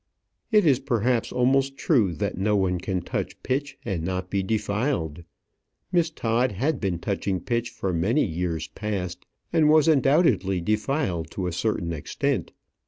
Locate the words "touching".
6.97-7.39